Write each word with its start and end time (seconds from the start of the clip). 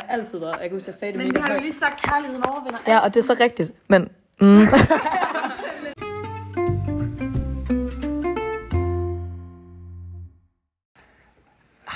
jeg 0.00 0.10
altid 0.18 0.38
været. 0.38 0.52
Jeg 0.52 0.68
kan 0.68 0.76
huske, 0.76 0.88
jeg 0.88 0.94
sagde 0.94 1.12
det 1.12 1.18
Men 1.18 1.26
vi 1.26 1.32
mega 1.32 1.40
har 1.40 1.48
jo 1.48 1.52
højt. 1.52 1.62
lige 1.62 1.72
sagt, 1.72 2.02
kærligheden 2.02 2.44
overvinder 2.48 2.78
Ja, 2.86 2.98
og 2.98 3.14
det 3.14 3.20
er 3.20 3.24
så 3.24 3.36
rigtigt. 3.40 3.72
Men 3.88 4.08
mm. 4.40 4.46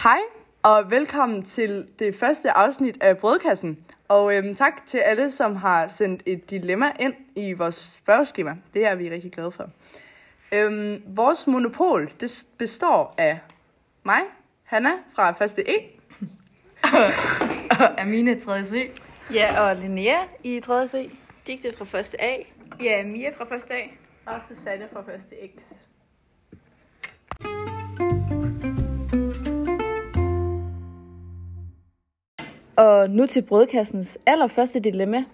Hej 0.04 0.18
og 0.62 0.90
velkommen 0.90 1.42
til 1.42 1.86
det 1.98 2.16
første 2.16 2.50
afsnit 2.50 2.96
af 3.00 3.18
Brødkassen. 3.18 3.78
Og 4.08 4.36
øhm, 4.36 4.54
tak 4.54 4.86
til 4.86 4.98
alle, 4.98 5.30
som 5.30 5.56
har 5.56 5.86
sendt 5.86 6.22
et 6.26 6.50
dilemma 6.50 6.92
ind 6.98 7.14
i 7.36 7.52
vores 7.52 7.98
spørgeskema. 8.02 8.56
Det 8.74 8.86
er 8.86 8.94
vi 8.94 9.10
rigtig 9.10 9.32
glade 9.32 9.52
for. 9.52 9.70
Øhm, 10.54 11.02
vores 11.06 11.46
monopol 11.46 12.12
det 12.20 12.44
består 12.58 13.14
af 13.18 13.38
mig, 14.02 14.20
Hanna 14.64 14.90
fra 15.14 15.44
1. 15.44 15.58
E, 15.58 15.74
Amine 18.02 18.32
3C. 18.32 19.00
Ja, 19.34 19.60
og 19.60 19.76
Linnea 19.76 20.16
i 20.44 20.60
3. 20.60 20.88
C. 20.88 21.10
Digte 21.46 21.72
fra 21.78 21.98
1. 21.98 22.14
A. 22.18 22.36
Ja, 22.82 23.04
Mia 23.04 23.30
fra 23.36 23.44
første 23.44 23.74
dag. 23.74 23.98
Og 24.26 24.42
Susanne 24.48 24.88
fra 24.92 25.00
1. 25.00 25.22
X. 25.58 25.62
Og 32.76 33.10
nu 33.10 33.26
til 33.26 33.42
brødkassens 33.42 34.18
allerførste 34.26 34.80
dilemma. 34.80 35.24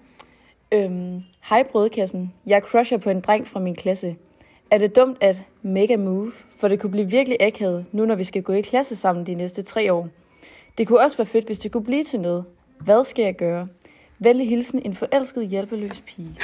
Øhm, 0.72 1.22
Hej 1.48 1.62
brødkassen, 1.62 2.34
jeg 2.46 2.62
crusher 2.62 2.98
på 2.98 3.10
en 3.10 3.20
dreng 3.20 3.46
fra 3.46 3.60
min 3.60 3.76
klasse. 3.76 4.16
Er 4.70 4.78
det 4.78 4.96
dumt 4.96 5.18
at 5.20 5.42
make 5.62 5.92
a 5.94 5.96
move, 5.96 6.32
for 6.58 6.68
det 6.68 6.80
kunne 6.80 6.90
blive 6.90 7.10
virkelig 7.10 7.36
akavet, 7.40 7.86
nu 7.92 8.04
når 8.04 8.14
vi 8.14 8.24
skal 8.24 8.42
gå 8.42 8.52
i 8.52 8.60
klasse 8.60 8.96
sammen 8.96 9.26
de 9.26 9.34
næste 9.34 9.62
tre 9.62 9.92
år. 9.92 10.08
Det 10.80 10.88
kunne 10.88 11.00
også 11.00 11.16
være 11.16 11.26
fedt, 11.26 11.46
hvis 11.46 11.58
det 11.58 11.72
kunne 11.72 11.84
blive 11.84 12.04
til 12.04 12.20
noget. 12.20 12.44
Hvad 12.78 13.04
skal 13.04 13.22
jeg 13.22 13.36
gøre? 13.36 13.68
Vælge 14.18 14.44
hilsen 14.44 14.82
en 14.84 14.94
forelsket 14.94 15.48
hjælpeløs 15.48 16.00
pige. 16.06 16.36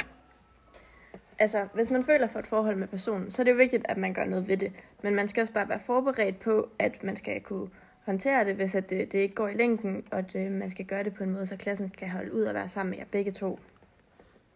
Altså, 1.39 1.67
hvis 1.73 1.91
man 1.91 2.05
føler 2.05 2.27
for 2.27 2.39
et 2.39 2.47
forhold 2.47 2.75
med 2.75 2.87
personen, 2.87 3.31
så 3.31 3.41
er 3.41 3.43
det 3.43 3.51
jo 3.51 3.55
vigtigt, 3.57 3.85
at 3.89 3.97
man 3.97 4.13
gør 4.13 4.25
noget 4.25 4.47
ved 4.47 4.57
det. 4.57 4.71
Men 5.03 5.15
man 5.15 5.27
skal 5.27 5.41
også 5.41 5.53
bare 5.53 5.69
være 5.69 5.79
forberedt 5.85 6.39
på, 6.39 6.69
at 6.79 7.03
man 7.03 7.15
skal 7.15 7.41
kunne 7.41 7.69
håndtere 8.05 8.45
det, 8.45 8.55
hvis 8.55 8.75
at 8.75 8.89
det, 8.89 9.11
det 9.11 9.19
ikke 9.19 9.35
går 9.35 9.47
i 9.47 9.53
længden, 9.53 10.03
og 10.11 10.19
at 10.19 10.35
øh, 10.35 10.51
man 10.51 10.69
skal 10.69 10.85
gøre 10.85 11.03
det 11.03 11.13
på 11.13 11.23
en 11.23 11.31
måde, 11.31 11.47
så 11.47 11.55
klassen 11.55 11.89
kan 11.97 12.09
holde 12.09 12.33
ud 12.33 12.41
og 12.41 12.53
være 12.53 12.69
sammen 12.69 12.89
med 12.89 12.97
jer 12.97 13.05
begge 13.11 13.31
to. 13.31 13.59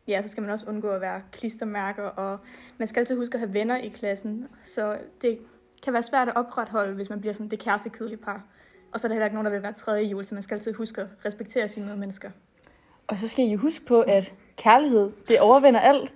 Ja, 0.07 0.21
så 0.21 0.29
skal 0.29 0.41
man 0.41 0.51
også 0.51 0.65
undgå 0.69 0.89
at 0.89 1.01
være 1.01 1.21
klistermærker, 1.31 2.03
og 2.03 2.39
man 2.77 2.87
skal 2.87 2.99
altid 2.99 3.17
huske 3.17 3.33
at 3.33 3.39
have 3.39 3.53
venner 3.53 3.77
i 3.77 3.87
klassen, 3.87 4.47
så 4.63 4.97
det 5.21 5.39
kan 5.83 5.93
være 5.93 6.03
svært 6.03 6.27
at 6.27 6.35
opretholde, 6.35 6.93
hvis 6.93 7.09
man 7.09 7.19
bliver 7.19 7.33
sådan 7.33 7.51
det 7.51 7.59
kærestekedelige 7.59 8.17
par. 8.17 8.43
Og 8.93 8.99
så 8.99 9.07
er 9.07 9.09
der 9.09 9.15
heller 9.15 9.25
ikke 9.25 9.35
nogen, 9.35 9.45
der 9.45 9.51
vil 9.51 9.63
være 9.63 9.73
tredje 9.73 10.03
jul, 10.03 10.25
så 10.25 10.35
man 10.35 10.43
skal 10.43 10.55
altid 10.55 10.73
huske 10.73 11.01
at 11.01 11.07
respektere 11.25 11.67
sine 11.67 11.85
medmennesker. 11.85 12.29
Og 13.07 13.17
så 13.17 13.27
skal 13.27 13.45
I 13.45 13.55
huske 13.55 13.85
på, 13.85 14.01
at 14.01 14.33
kærlighed, 14.57 15.11
det 15.27 15.39
overvinder 15.39 15.79
alt. 15.79 16.13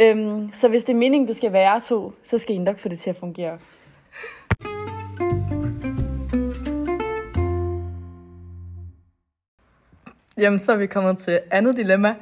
Øhm, 0.00 0.52
så 0.52 0.68
hvis 0.68 0.84
det 0.84 0.92
er 0.92 0.96
meningen, 0.96 1.28
det 1.28 1.36
skal 1.36 1.52
være 1.52 1.80
to, 1.80 2.12
så 2.22 2.38
skal 2.38 2.54
I 2.54 2.58
nok 2.58 2.78
få 2.78 2.88
det 2.88 2.98
til 2.98 3.10
at 3.10 3.16
fungere. 3.16 3.58
Jamen, 10.38 10.58
så 10.58 10.72
er 10.72 10.76
vi 10.76 10.86
kommet 10.86 11.18
til 11.18 11.40
andet 11.50 11.76
dilemma. 11.76 12.14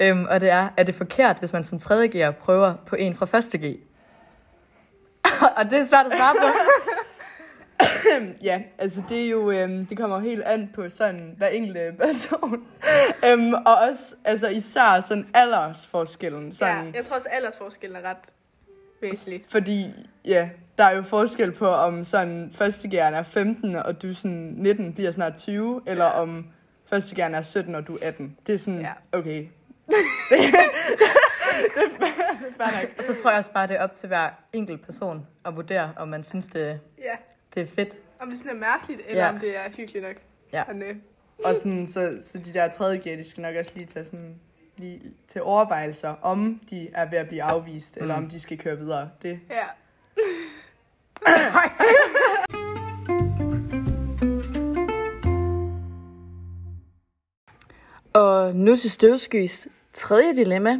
Øhm, 0.00 0.24
og 0.30 0.40
det 0.40 0.50
er, 0.50 0.68
er 0.76 0.82
det 0.82 0.94
forkert, 0.94 1.36
hvis 1.38 1.52
man 1.52 1.64
som 1.64 1.78
3. 1.78 2.10
G'er 2.14 2.30
prøver 2.30 2.74
på 2.86 2.96
en 2.96 3.14
fra 3.14 3.38
1. 3.38 3.60
G? 3.60 3.64
og 5.58 5.70
det 5.70 5.78
er 5.80 5.84
svært 5.84 6.06
at 6.06 6.12
svare 6.16 6.34
på. 6.40 6.46
ja, 8.42 8.62
altså 8.78 9.02
det 9.08 9.24
er 9.24 9.28
jo, 9.30 9.50
øhm, 9.50 9.86
det 9.86 9.98
kommer 9.98 10.18
helt 10.20 10.42
an 10.42 10.70
på 10.74 10.88
sådan 10.88 11.34
hver 11.36 11.46
enkelte 11.48 11.92
person. 12.02 12.66
øhm, 13.26 13.54
og 13.54 13.76
også, 13.76 14.16
altså 14.24 14.48
især 14.48 15.00
sådan 15.00 15.26
aldersforskellen. 15.34 16.52
Sådan, 16.52 16.86
Ja, 16.86 16.92
jeg 16.94 17.04
tror 17.04 17.16
også, 17.16 17.28
aldersforskellen 17.28 17.96
er 18.04 18.08
ret 18.10 18.16
væsentlig. 19.02 19.44
Fordi, 19.48 19.90
ja, 20.24 20.48
der 20.78 20.84
er 20.84 20.96
jo 20.96 21.02
forskel 21.02 21.52
på, 21.52 21.66
om 21.68 22.04
sådan 22.04 22.50
førstegærende 22.54 23.18
er 23.18 23.22
15, 23.22 23.76
og 23.76 24.02
du 24.02 24.08
er 24.08 24.12
sådan 24.12 24.54
19, 24.56 24.92
bliver 24.92 25.10
snart 25.10 25.36
20, 25.36 25.82
eller 25.86 26.04
Ja. 26.04 26.10
om 26.20 26.46
førstegærende 26.90 27.38
er 27.38 27.42
17, 27.42 27.74
og 27.74 27.86
du 27.86 27.94
er 27.94 27.98
18. 28.08 28.36
Det 28.46 28.54
er 28.54 28.58
sådan, 28.58 28.80
Ja. 28.80 28.92
okay. 29.18 29.46
det, 29.88 29.96
det, 30.30 30.38
det, 31.98 32.10
er 32.58 32.64
er. 32.64 32.68
Og 32.98 33.04
så 33.04 33.22
tror 33.22 33.30
jeg 33.30 33.38
også 33.38 33.52
bare, 33.52 33.66
det 33.66 33.76
er 33.76 33.82
op 33.84 33.92
til 33.92 34.06
hver 34.06 34.28
enkelt 34.52 34.84
person 34.84 35.26
at 35.46 35.56
vurdere, 35.56 35.92
om 35.96 36.08
man 36.08 36.24
synes, 36.24 36.46
det, 36.46 36.80
Ja, 36.98 37.14
det 37.54 37.62
er 37.62 37.66
fedt. 37.66 37.96
om 38.20 38.28
det 38.30 38.38
sådan 38.38 38.52
er 38.56 38.60
mærkeligt, 38.60 39.00
eller 39.08 39.22
Ja. 39.24 39.28
om 39.32 39.38
det 39.40 39.56
er 39.56 39.60
hyggeligt 39.76 40.04
nok. 40.04 40.16
Ja. 40.52 40.62
Øh, 40.74 40.96
Og 41.44 41.56
sådan, 41.56 41.86
så, 41.86 42.18
så 42.22 42.38
de 42.38 42.54
der 42.54 42.68
tredje 42.68 42.98
gear, 42.98 43.16
de 43.16 43.30
skal 43.30 43.42
nok 43.42 43.56
også 43.56 43.72
lige 43.74 43.86
tage 43.86 44.04
sådan 44.04 44.34
lige 44.76 45.00
til 45.28 45.42
overvejelser, 45.42 46.14
om 46.22 46.60
de 46.70 46.88
er 46.94 47.10
ved 47.10 47.18
at 47.18 47.28
blive 47.28 47.42
afvist, 47.42 47.96
mm. 47.96 48.02
eller 48.02 48.14
om 48.14 48.28
de 48.28 48.40
skal 48.40 48.58
køre 48.58 48.78
videre. 48.78 49.10
Det, 49.22 49.40
ja. 49.50 49.64
Og 58.12 58.56
nu 58.56 58.76
til 58.76 58.90
støvskys 58.90 59.68
tredje 59.92 60.34
dilemma, 60.34 60.78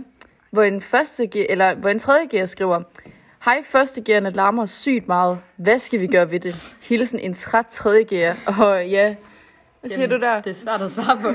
hvor 0.51 0.63
en, 0.63 0.81
første 0.81 1.27
gear, 1.27 1.47
eller, 1.49 1.75
hvor 1.75 1.89
en 1.89 1.99
tredje 1.99 2.27
gear 2.27 2.47
skriver, 2.47 2.83
Hej, 3.45 3.63
første 3.65 4.03
gearne 4.03 4.31
larmer 4.31 4.67
sygt 4.67 5.09
meget. 5.09 5.39
Hvad 5.57 5.79
skal 5.79 6.01
vi 6.01 6.07
gøre 6.07 6.31
ved 6.31 6.41
det? 6.41 6.77
Hilsen 6.83 7.19
en 7.19 7.35
træt 7.35 7.67
tredje 7.67 8.03
gear. 8.03 8.37
Og 8.47 8.89
ja, 8.89 9.15
hvad 9.81 9.91
siger 9.91 10.01
Jamen, 10.01 10.21
du 10.21 10.27
der? 10.27 10.41
Det 10.41 10.51
er 10.51 10.55
svært 10.55 10.83
at 10.83 10.91
svare 10.91 11.21
på. 11.21 11.35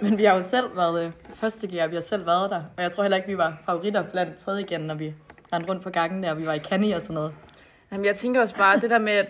Men 0.00 0.18
vi 0.18 0.24
har 0.24 0.36
jo 0.36 0.42
selv 0.42 0.76
været 0.76 1.04
øh, 1.04 1.10
første 1.34 1.66
gear, 1.66 1.86
vi 1.86 1.94
har 1.94 2.02
selv 2.02 2.26
været 2.26 2.50
der. 2.50 2.62
Og 2.76 2.82
jeg 2.82 2.92
tror 2.92 3.02
heller 3.02 3.16
ikke, 3.16 3.28
vi 3.28 3.38
var 3.38 3.56
favoritter 3.66 4.02
blandt 4.02 4.36
tredje 4.36 4.62
gear, 4.62 4.80
når 4.80 4.94
vi 4.94 5.14
rendte 5.52 5.70
rundt 5.70 5.82
på 5.82 5.90
gangen 5.90 6.22
der, 6.22 6.30
og 6.30 6.38
vi 6.38 6.46
var 6.46 6.54
i 6.54 6.58
Canny 6.58 6.94
og 6.94 7.02
sådan 7.02 7.14
noget. 7.14 7.32
Jamen, 7.92 8.06
jeg 8.06 8.16
tænker 8.16 8.40
også 8.40 8.56
bare, 8.56 8.80
det 8.80 8.90
der 8.90 8.98
med, 8.98 9.12
at 9.12 9.28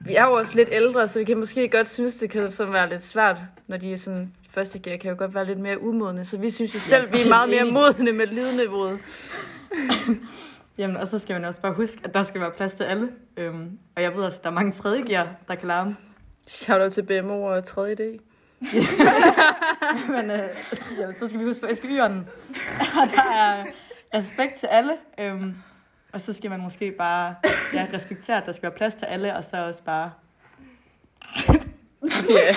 vi 0.00 0.14
er 0.14 0.24
jo 0.24 0.32
også 0.32 0.54
lidt 0.54 0.68
ældre, 0.72 1.08
så 1.08 1.18
vi 1.18 1.24
kan 1.24 1.38
måske 1.38 1.68
godt 1.68 1.88
synes, 1.88 2.16
det 2.16 2.30
kan 2.30 2.50
sådan 2.50 2.72
være 2.72 2.88
lidt 2.88 3.02
svært, 3.02 3.36
når 3.66 3.76
de 3.76 3.92
er 3.92 3.96
sådan 3.96 4.32
første 4.50 4.78
gear, 4.78 4.96
kan 4.96 5.10
jo 5.10 5.16
godt 5.18 5.34
være 5.34 5.46
lidt 5.46 5.58
mere 5.58 5.82
umodne. 5.82 6.24
Så 6.24 6.36
vi 6.36 6.50
synes 6.50 6.74
jo 6.74 6.78
selv, 6.78 7.12
vi 7.12 7.20
er 7.20 7.28
meget 7.28 7.48
mere 7.48 7.64
modne 7.64 8.12
med 8.12 8.26
lydniveauet. 8.26 8.98
Jamen, 10.78 10.96
og 10.96 11.08
så 11.08 11.18
skal 11.18 11.34
man 11.34 11.44
også 11.44 11.60
bare 11.60 11.72
huske, 11.72 12.00
at 12.04 12.14
der 12.14 12.22
skal 12.22 12.40
være 12.40 12.50
plads 12.50 12.74
til 12.74 12.84
alle. 12.84 13.08
Øhm, 13.36 13.78
og 13.96 14.02
jeg 14.02 14.14
ved 14.14 14.22
også, 14.22 14.38
at 14.38 14.44
der 14.44 14.50
er 14.50 14.54
mange 14.54 14.72
tredje 14.72 15.02
gear, 15.02 15.28
der 15.48 15.54
kan 15.54 15.68
larme. 15.68 15.96
Shout 16.46 16.80
out 16.80 16.92
til 16.92 17.02
BMO 17.02 17.42
og 17.42 17.58
3D. 17.58 18.02
Men 20.12 20.30
øh, 20.30 20.48
ja, 20.98 21.12
så 21.18 21.28
skal 21.28 21.40
vi 21.40 21.44
huske 21.44 21.60
på 21.60 21.66
SKY'eren. 21.66 22.12
Og 23.00 23.08
der 23.10 23.32
er 23.32 23.64
respekt 24.14 24.54
til 24.54 24.66
alle. 24.66 24.92
Øhm, 25.20 25.54
og 26.12 26.20
så 26.20 26.32
skal 26.32 26.50
man 26.50 26.60
måske 26.60 26.92
bare 26.92 27.34
ja, 27.74 27.86
respektere, 27.94 28.36
at 28.36 28.46
der 28.46 28.52
skal 28.52 28.62
være 28.62 28.76
plads 28.76 28.94
til 28.94 29.04
alle, 29.04 29.36
og 29.36 29.44
så 29.44 29.66
også 29.66 29.82
bare... 29.82 30.10
Ja, 32.28 32.54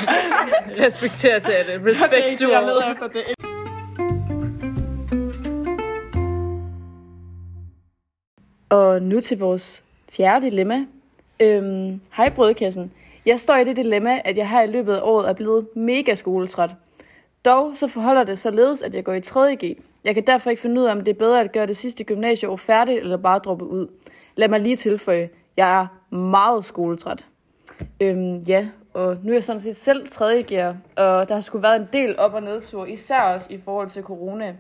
respekterer 0.86 1.40
til 1.40 1.54
det. 1.68 1.86
Respekt 1.86 2.40
to 2.40 2.52
all. 2.52 3.41
Og 8.72 9.02
nu 9.02 9.22
til 9.22 9.40
vores 9.40 9.84
fjerde 10.12 10.46
dilemma. 10.46 10.86
Øhm, 11.40 12.02
hej 12.14 12.30
brødkassen. 12.30 12.92
Jeg 13.26 13.40
står 13.40 13.56
i 13.56 13.64
det 13.64 13.76
dilemma, 13.76 14.22
at 14.26 14.38
jeg 14.38 14.50
her 14.50 14.62
i 14.62 14.68
løbet 14.68 14.94
af 14.94 15.00
året 15.04 15.30
er 15.30 15.34
blevet 15.34 15.68
mega 15.76 16.16
skoletræt. 16.16 16.70
Dog 17.46 17.72
så 17.78 17.88
forholder 17.88 18.24
det 18.24 18.40
således, 18.40 18.82
at 18.82 18.94
jeg 18.94 19.04
går 19.04 19.14
i 19.14 19.20
3.G. 19.20 19.78
Jeg 20.04 20.14
kan 20.14 20.28
derfor 20.28 20.50
ikke 20.50 20.62
finde 20.62 20.82
ud 20.82 20.86
af, 20.86 20.92
om 20.92 21.04
det 21.04 21.08
er 21.08 21.20
bedre 21.20 21.40
at 21.40 21.52
gøre 21.52 21.68
det 21.68 21.78
sidste 21.78 22.04
gymnasieår 22.04 22.56
færdigt, 22.56 23.00
eller 23.00 23.18
bare 23.18 23.40
droppe 23.40 23.66
ud. 23.66 23.88
Lad 24.36 24.48
mig 24.48 24.60
lige 24.60 24.76
tilføje, 24.76 25.30
jeg 25.58 25.82
er 25.82 26.16
meget 26.16 26.66
skoletræt. 26.66 27.26
Øhm, 28.00 28.38
ja, 28.38 28.68
og 28.94 29.18
nu 29.24 29.30
er 29.30 29.34
jeg 29.34 29.44
sådan 29.44 29.62
set 29.62 29.76
selv 29.76 30.08
3.G'er, 30.08 30.74
og 30.96 31.30
der 31.30 31.34
har 31.34 31.42
sgu 31.42 31.58
været 31.58 31.82
en 31.82 31.88
del 31.94 32.20
op- 32.20 32.34
og 32.34 32.44
nedtur, 32.44 32.86
især 32.86 33.22
også 33.22 33.48
i 33.50 33.60
forhold 33.66 33.90
til 33.90 34.04
corona. 34.04 34.56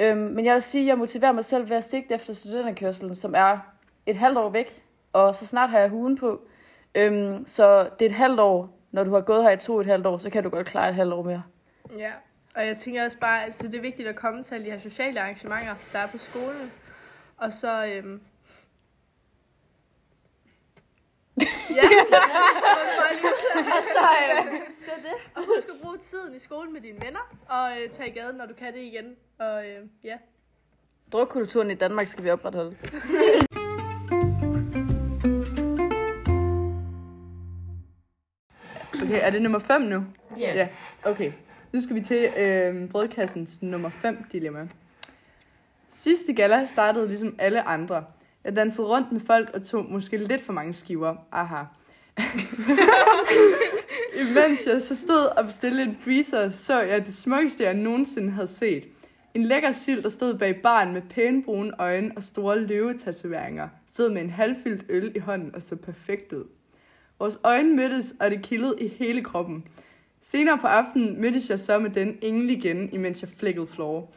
Øhm, 0.00 0.18
men 0.18 0.44
jeg 0.44 0.54
vil 0.54 0.62
sige, 0.62 0.82
at 0.82 0.88
jeg 0.88 0.98
motiverer 0.98 1.32
mig 1.32 1.44
selv 1.44 1.70
ved 1.70 1.76
at 1.76 1.84
sigte 1.84 2.14
efter 2.14 2.32
studenterkørselen, 2.32 3.16
som 3.16 3.34
er 3.34 3.58
et 4.06 4.16
halvt 4.16 4.38
år 4.38 4.50
væk, 4.50 4.84
og 5.12 5.34
så 5.34 5.46
snart 5.46 5.70
har 5.70 5.78
jeg 5.78 5.88
huden 5.88 6.16
på. 6.16 6.40
Øhm, 6.94 7.46
så 7.46 7.82
det 7.98 8.04
er 8.04 8.10
et 8.10 8.16
halvt 8.16 8.40
år. 8.40 8.76
Når 8.92 9.04
du 9.04 9.14
har 9.14 9.20
gået 9.20 9.42
her 9.42 9.50
i 9.50 9.56
to 9.56 9.74
og 9.74 9.80
et 9.80 9.86
halvt 9.86 10.06
år, 10.06 10.18
så 10.18 10.30
kan 10.30 10.42
du 10.42 10.48
godt 10.48 10.66
klare 10.66 10.88
et 10.88 10.94
halvt 10.94 11.12
år 11.12 11.22
mere. 11.22 11.42
Ja, 11.98 12.12
og 12.54 12.66
jeg 12.66 12.76
tænker 12.76 13.04
også 13.04 13.18
bare, 13.18 13.44
altså 13.44 13.62
det 13.62 13.74
er 13.74 13.80
vigtigt 13.80 14.08
at 14.08 14.16
komme 14.16 14.42
til 14.42 14.54
alle 14.54 14.66
de 14.66 14.70
her 14.70 14.78
sociale 14.78 15.20
arrangementer, 15.20 15.74
der 15.92 15.98
er 15.98 16.06
på 16.06 16.18
skolen. 16.18 16.72
Og 17.36 17.52
så, 17.52 17.86
øhm... 17.86 18.20
ja, 21.78 21.82
og 23.76 23.82
så, 23.94 24.06
øhm... 24.30 24.60
det 24.80 24.92
er 24.92 25.02
det. 25.02 25.16
Og 25.34 25.42
husk 25.42 25.68
at 25.68 25.80
bruge 25.82 25.98
tiden 25.98 26.34
i 26.36 26.38
skolen 26.38 26.72
med 26.72 26.80
dine 26.80 27.00
venner, 27.00 27.36
og 27.48 27.70
øh, 27.82 27.90
tage 27.90 28.10
i 28.10 28.12
gaden, 28.12 28.36
når 28.36 28.46
du 28.46 28.54
kan 28.54 28.74
det 28.74 28.80
igen. 28.80 29.16
Og 29.40 29.66
øh, 29.66 29.86
ja, 30.04 30.16
Drukkulturen 31.12 31.70
i 31.70 31.74
Danmark 31.74 32.06
skal 32.06 32.24
vi 32.24 32.30
opretholde. 32.30 32.76
Okay, 39.02 39.20
er 39.22 39.30
det 39.30 39.42
nummer 39.42 39.58
5 39.58 39.80
nu? 39.80 40.04
Ja. 40.38 40.54
Ja, 40.54 40.68
okay. 41.04 41.32
Nu 41.72 41.80
skal 41.80 41.96
vi 41.96 42.00
til 42.00 42.30
øh, 42.38 42.90
brødkassens 42.90 43.62
nummer 43.62 43.88
5 43.88 44.24
dilemma. 44.32 44.68
Sidste 45.88 46.32
gala 46.32 46.64
startede 46.64 47.08
ligesom 47.08 47.34
alle 47.38 47.62
andre. 47.62 48.04
Jeg 48.44 48.56
dansede 48.56 48.86
rundt 48.86 49.12
med 49.12 49.20
folk 49.20 49.50
og 49.54 49.62
tog 49.62 49.84
måske 49.84 50.16
lidt 50.16 50.42
for 50.42 50.52
mange 50.52 50.72
skiver. 50.72 51.16
Aha. 51.32 51.62
Imens 54.20 54.66
jeg 54.66 54.82
så 54.82 54.96
stod 54.96 55.26
og 55.36 55.44
bestilte 55.44 55.82
en 55.82 55.98
freezer, 56.04 56.50
så 56.50 56.80
jeg 56.80 57.06
det 57.06 57.14
smukkeste, 57.14 57.64
jeg 57.64 57.74
nogensinde 57.74 58.30
havde 58.30 58.48
set. 58.48 58.84
En 59.34 59.42
lækker 59.42 59.72
sild, 59.72 60.02
der 60.02 60.08
stod 60.08 60.34
bag 60.34 60.62
baren 60.62 60.92
med 60.92 61.02
pæne 61.10 61.42
brune 61.42 61.72
øjne 61.78 62.12
og 62.16 62.22
store 62.22 62.60
løvetatoveringer, 62.60 63.68
stod 63.86 64.10
med 64.10 64.22
en 64.22 64.30
halvfyldt 64.30 64.84
øl 64.88 65.12
i 65.16 65.18
hånden 65.18 65.54
og 65.54 65.62
så 65.62 65.76
perfekt 65.76 66.32
ud. 66.32 66.44
Vores 67.18 67.38
øjne 67.44 67.76
mødtes, 67.76 68.14
og 68.20 68.30
det 68.30 68.42
kildede 68.42 68.76
i 68.80 68.88
hele 68.88 69.24
kroppen. 69.24 69.64
Senere 70.20 70.58
på 70.58 70.66
aftenen 70.66 71.20
mødtes 71.20 71.50
jeg 71.50 71.60
så 71.60 71.78
med 71.78 71.90
den 71.90 72.18
engel 72.22 72.50
igen, 72.50 72.92
imens 72.92 73.22
jeg 73.22 73.30
flækkede 73.30 73.66
floor. 73.66 74.12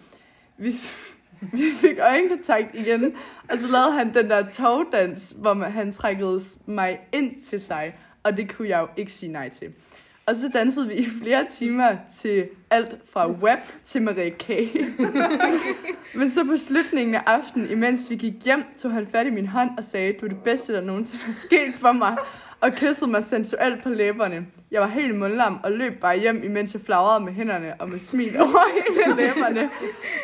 Vi, 0.57 0.71
vi 1.57 1.63
fik 1.81 1.99
øjenkontakt 1.99 2.75
igen, 2.75 3.15
og 3.49 3.57
så 3.57 3.67
lavede 3.67 3.91
han 3.91 4.13
den 4.13 4.29
der 4.29 4.49
togdans, 4.49 5.35
hvor 5.37 5.53
man, 5.53 5.71
han 5.71 5.91
trækkede 5.91 6.39
mig 6.65 6.99
ind 7.13 7.41
til 7.41 7.61
sig, 7.61 7.97
og 8.23 8.37
det 8.37 8.55
kunne 8.55 8.69
jeg 8.69 8.79
jo 8.79 8.87
ikke 8.97 9.11
sige 9.11 9.31
nej 9.31 9.49
til. 9.49 9.73
Og 10.25 10.35
så 10.35 10.49
dansede 10.53 10.87
vi 10.87 10.93
i 10.93 11.05
flere 11.21 11.45
timer 11.51 11.95
til 12.15 12.49
alt 12.69 12.95
fra 13.13 13.31
web 13.31 13.59
til 13.83 14.01
Marie 14.01 14.29
K. 14.29 14.49
Men 16.19 16.31
så 16.31 16.45
på 16.45 16.57
slutningen 16.57 17.15
af 17.15 17.21
aftenen, 17.25 17.69
imens 17.69 18.09
vi 18.09 18.15
gik 18.15 18.33
hjem, 18.45 18.63
tog 18.77 18.91
han 18.91 19.07
fat 19.11 19.27
i 19.27 19.29
min 19.29 19.47
hånd 19.47 19.69
og 19.77 19.83
sagde, 19.83 20.13
du 20.13 20.25
er 20.25 20.29
det 20.29 20.43
bedste, 20.43 20.73
der 20.73 20.81
nogensinde 20.81 21.23
er 21.27 21.33
sket 21.33 21.73
for 21.75 21.91
mig, 21.91 22.17
og 22.61 22.71
kyssede 22.71 23.11
mig 23.11 23.23
sensuelt 23.23 23.83
på 23.83 23.89
læberne. 23.89 24.45
Jeg 24.71 24.81
var 24.81 24.87
helt 24.87 25.15
mundlam 25.15 25.59
og 25.63 25.71
løb 25.71 25.99
bare 26.01 26.19
hjem, 26.19 26.43
imens 26.43 26.73
jeg 26.73 26.81
flagrede 26.81 27.23
med 27.23 27.33
hænderne 27.33 27.73
og 27.81 27.89
med 27.89 27.99
smil 27.99 28.41
over 28.41 28.83
hele 28.83 29.15
læberne. 29.15 29.69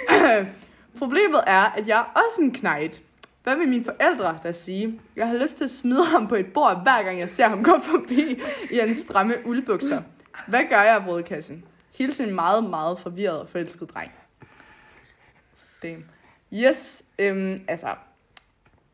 Problemet 0.99 1.41
er, 1.47 1.61
at 1.77 1.87
jeg 1.87 1.99
er 1.99 2.21
også 2.27 2.41
en 2.41 2.51
knejt. 2.51 3.01
Hvad 3.43 3.57
vil 3.57 3.67
mine 3.67 3.83
forældre 3.83 4.39
der 4.43 4.51
sige? 4.51 4.99
Jeg 5.15 5.27
har 5.27 5.37
lyst 5.37 5.57
til 5.57 5.63
at 5.63 5.69
smide 5.69 6.05
ham 6.05 6.27
på 6.27 6.35
et 6.35 6.53
bord, 6.53 6.81
hver 6.83 7.03
gang 7.03 7.19
jeg 7.19 7.29
ser 7.29 7.47
ham 7.47 7.63
gå 7.63 7.79
forbi 7.79 8.41
i 8.71 8.79
en 8.79 8.95
stramme 8.95 9.33
uldbukser. 9.45 10.01
Hvad 10.47 10.63
gør 10.69 10.81
jeg, 10.81 11.03
brødkassen? 11.05 11.65
Hilsen 11.97 12.27
en 12.27 12.35
meget, 12.35 12.69
meget 12.69 12.99
forvirret 12.99 13.39
og 13.39 13.49
forelsket 13.49 13.89
dreng. 13.93 14.11
Damn. 15.83 16.05
Yes, 16.53 17.03
øhm, 17.19 17.61
altså, 17.67 17.87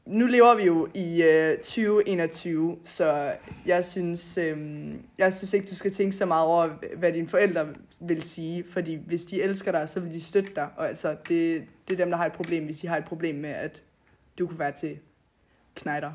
nu 0.06 0.25
lever 0.25 0.56
vi 0.56 0.63
jo 0.63 0.88
i 0.94 1.24
øh, 1.24 1.57
2021, 1.57 2.77
så 2.86 3.33
jeg 3.65 3.86
synes, 3.86 4.38
øh, 4.38 4.57
jeg 5.18 5.33
synes 5.33 5.53
ikke, 5.53 5.68
du 5.68 5.75
skal 5.75 5.92
tænke 5.92 6.15
så 6.15 6.25
meget 6.25 6.45
over, 6.47 6.69
hvad 6.97 7.13
dine 7.13 7.27
forældre 7.27 7.68
vil 8.00 8.24
sige, 8.24 8.65
fordi 8.69 9.00
hvis 9.07 9.25
de 9.25 9.42
elsker 9.42 9.71
dig, 9.71 9.89
så 9.89 10.00
vil 10.00 10.13
de 10.13 10.21
støtte 10.21 10.51
dig, 10.56 10.68
og 10.77 10.88
altså, 10.88 11.09
det, 11.09 11.63
det 11.88 11.94
er 11.94 11.97
dem, 11.97 12.09
der 12.09 12.18
har 12.18 12.25
et 12.25 12.33
problem, 12.33 12.65
hvis 12.65 12.77
de 12.77 12.88
har 12.88 12.97
et 12.97 13.06
problem 13.06 13.36
med, 13.36 13.50
at 13.50 13.83
du 14.40 14.48
kunne 14.48 14.60
være 14.60 14.72
til 14.72 15.00
knejder. 15.76 16.12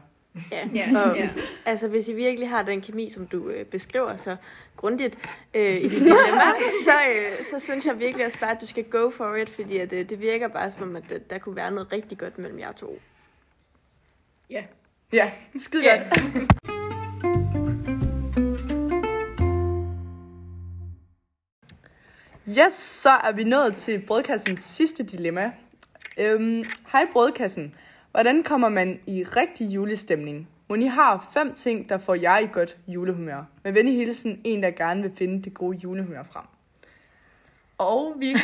Ja. 0.50 0.68
Ja. 0.74 0.98
Og, 1.04 1.16
altså, 1.64 1.88
hvis 1.88 2.08
I 2.08 2.12
virkelig 2.14 2.48
har 2.48 2.62
den 2.62 2.80
kemi, 2.80 3.08
som 3.08 3.26
du 3.26 3.48
øh, 3.48 3.64
beskriver 3.64 4.16
så 4.16 4.36
grundigt 4.76 5.18
øh, 5.54 5.76
i 5.76 5.82
dit 5.82 5.90
dilemma, 5.90 6.42
så, 6.84 6.92
øh, 7.14 7.44
så 7.44 7.58
synes 7.58 7.86
jeg 7.86 7.98
virkelig 7.98 8.26
også 8.26 8.38
bare, 8.40 8.50
at 8.50 8.60
du 8.60 8.66
skal 8.66 8.84
go 8.84 9.10
for 9.10 9.34
it, 9.34 9.50
fordi 9.50 9.76
at, 9.76 9.92
øh, 9.92 10.10
det 10.10 10.20
virker 10.20 10.48
bare 10.48 10.70
som 10.70 10.82
om, 10.82 10.96
at 10.96 11.12
øh, 11.12 11.20
der 11.30 11.38
kunne 11.38 11.56
være 11.56 11.70
noget 11.70 11.92
rigtig 11.92 12.18
godt 12.18 12.38
mellem 12.38 12.58
jer 12.58 12.72
to. 12.72 12.98
Ja. 14.50 14.64
Ja, 15.12 15.32
skide 15.56 15.84
Ja. 15.84 15.96
godt. 15.96 16.50
Yes, 22.48 22.72
så 22.72 23.10
er 23.10 23.32
vi 23.32 23.44
nået 23.44 23.76
til 23.76 24.02
brødkassens 24.06 24.62
sidste 24.62 25.02
dilemma. 25.02 25.52
Øhm, 26.18 26.64
hej 26.92 27.06
brødkassen. 27.12 27.74
Hvordan 28.10 28.42
kommer 28.42 28.68
man 28.68 29.00
i 29.06 29.22
rigtig 29.22 29.74
julestemning? 29.74 30.48
Moni 30.68 30.86
har 30.86 31.30
fem 31.34 31.54
ting, 31.54 31.88
der 31.88 31.98
får 31.98 32.14
jer 32.14 32.38
i 32.38 32.48
godt 32.52 32.76
julehumør. 32.86 33.44
Med 33.64 33.72
venlig 33.72 33.96
hilsen, 33.96 34.40
en 34.44 34.62
der 34.62 34.70
gerne 34.70 35.02
vil 35.02 35.12
finde 35.16 35.42
det 35.42 35.54
gode 35.54 35.76
julehumør 35.76 36.22
frem. 36.32 36.44
Og 37.78 38.14
vi... 38.18 38.36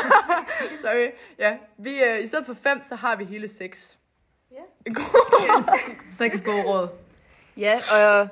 Sorry. 0.82 1.08
Ja, 1.38 1.56
vi, 1.78 1.90
øh, 2.02 2.24
i 2.24 2.26
stedet 2.26 2.46
for 2.46 2.54
fem, 2.54 2.80
så 2.84 2.94
har 2.94 3.16
vi 3.16 3.24
hele 3.24 3.48
seks. 3.48 3.98
Ja. 4.52 4.92
Seks 6.18 6.40
gode 6.40 6.62
råd. 6.62 6.88
Ja, 7.56 7.74
og 7.74 8.28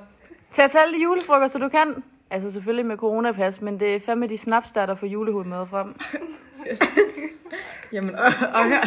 tag 0.51 0.71
til 0.71 0.77
alle 0.77 1.03
julefrokoster, 1.03 1.59
du 1.59 1.69
kan. 1.69 2.03
Altså 2.31 2.51
selvfølgelig 2.51 2.85
med 2.85 2.97
coronapas, 2.97 3.61
men 3.61 3.79
det 3.79 3.95
er 3.95 3.99
fandme 3.99 4.27
de 4.27 4.37
snaps, 4.37 4.71
der 4.71 4.81
er 4.81 4.85
der 4.85 4.95
får 4.95 5.07
julehumøret 5.07 5.69
frem. 5.69 5.95
Jamen, 7.93 8.15
og, 8.15 8.25
og, 8.53 8.65
hør, 8.65 8.81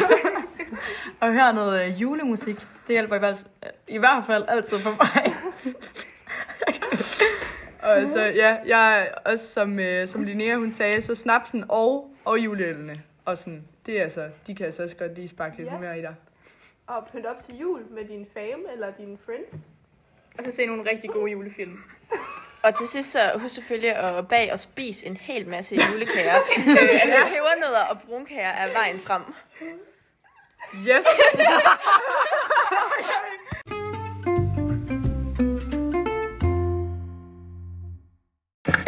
og 1.19 1.33
hør 1.33 1.51
noget 1.51 1.85
øh, 1.85 2.01
julemusik. 2.01 2.55
Det 2.59 2.95
hjælper 2.95 3.15
i 3.15 3.19
hvert, 3.19 3.45
i 3.87 3.97
hvert 3.97 4.25
fald 4.25 4.45
altid 4.47 4.77
for 4.79 4.89
mig. 4.89 5.33
Og 7.81 7.97
altså, 7.97 8.21
ja, 8.21 8.57
jeg 8.65 9.11
også 9.25 9.47
som, 9.47 9.79
øh, 9.79 10.07
som 10.07 10.23
Linnea, 10.23 10.55
hun 10.55 10.71
sagde, 10.71 11.01
så 11.01 11.15
snapsen 11.15 11.65
og, 11.69 12.13
og 12.25 12.39
juleølene. 12.39 12.95
Og 13.25 13.37
sådan, 13.37 13.63
det 13.85 13.99
er 13.99 14.03
altså, 14.03 14.29
de 14.47 14.55
kan 14.55 14.65
altså 14.65 14.83
også 14.83 14.95
godt 14.95 15.15
lige 15.15 15.27
sparke 15.27 15.57
lidt 15.57 15.67
Ja. 15.67 15.75
humør 15.75 15.93
i 15.93 16.01
dig. 16.01 16.15
Og 16.87 17.07
pynt 17.11 17.25
op 17.25 17.39
til 17.45 17.57
jul 17.57 17.81
med 17.91 18.05
din 18.05 18.27
fam 18.33 18.65
eller 18.73 18.91
dine 18.91 19.17
friends. 19.25 19.55
Og 20.37 20.43
så 20.43 20.51
se 20.51 20.65
nogle 20.65 20.89
rigtig 20.91 21.09
gode 21.09 21.31
julefilm. 21.31 21.77
Og 22.63 22.75
til 22.75 22.87
sidst 22.87 23.11
så 23.11 23.19
husk 23.35 23.55
selvfølgelig 23.55 23.95
at 23.95 24.27
bag 24.27 24.49
og 24.53 24.59
spise 24.59 25.05
en 25.07 25.17
hel 25.17 25.47
masse 25.47 25.75
julekager. 25.91 26.35
øh, 26.57 27.01
altså 27.03 27.17
pebernødder 27.33 27.83
og 27.89 28.01
brunkager 28.01 28.49
er 28.49 28.73
vejen 28.73 28.99
frem. 28.99 29.21
Yes! 30.59 31.05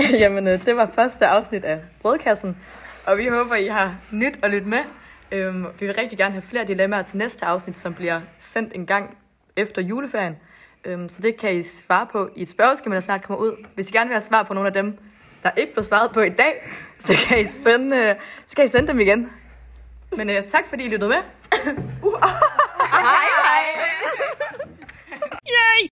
Jamen, 0.20 0.48
øh, 0.48 0.66
det 0.66 0.76
var 0.76 0.90
første 0.96 1.28
afsnit 1.28 1.64
af 1.64 1.80
Brødkassen, 2.02 2.58
og 3.06 3.18
vi 3.18 3.28
håber, 3.28 3.56
I 3.56 3.68
har 3.68 3.96
nyt 4.12 4.40
at 4.44 4.52
lytte 4.52 4.68
med. 4.68 4.80
Øhm, 5.32 5.66
vi 5.80 5.86
vil 5.86 5.96
rigtig 5.96 6.18
gerne 6.18 6.32
have 6.32 6.42
flere 6.42 6.66
dilemmaer 6.66 7.02
til 7.02 7.18
næste 7.18 7.46
afsnit, 7.46 7.78
som 7.78 7.94
bliver 7.94 8.22
sendt 8.40 8.76
en 8.76 8.86
gang 8.86 9.18
efter 9.56 9.82
juleferien. 9.82 10.38
Øhm, 10.86 11.10
så 11.10 11.22
det 11.22 11.38
kan 11.38 11.56
I 11.56 11.64
svare 11.64 12.08
på 12.12 12.30
i 12.36 12.42
et 12.42 12.50
spørgeskema, 12.50 12.96
der 12.96 13.02
snart 13.02 13.24
kommer 13.24 13.44
ud. 13.44 13.66
Hvis 13.76 13.90
I 13.90 13.94
gerne 13.94 14.08
vil 14.08 14.14
have 14.14 14.22
svar 14.22 14.44
på 14.44 14.54
nogle 14.54 14.68
af 14.68 14.74
dem, 14.74 14.98
der 15.44 15.52
ikke 15.58 15.74
blev 15.74 15.86
svaret 15.86 16.12
på 16.12 16.22
i 16.22 16.30
dag, 16.30 16.70
så 17.00 17.14
kan 17.28 17.40
I 17.40 17.46
sende, 17.46 17.98
øh, 17.98 18.16
så 18.46 18.56
kan 18.56 18.66
I 18.66 18.68
sende 18.68 18.88
dem 18.88 19.00
igen. 19.00 19.32
Men 20.18 20.30
øh, 20.30 20.44
tak 20.48 20.68
fordi 20.70 20.86
I 20.86 20.90
lyttede 20.90 21.10
med. 21.10 21.41
Thấy 21.64 23.28
à, 23.30 23.44
vậy. 23.44 23.66
Yay. 25.56 25.90